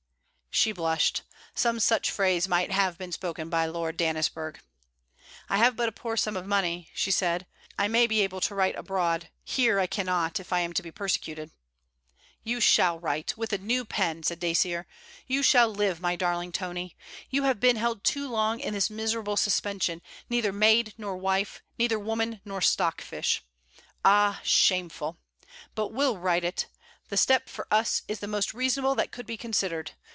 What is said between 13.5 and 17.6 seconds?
a new pen!' said Dacier. 'You shall live, my darling Tony. You have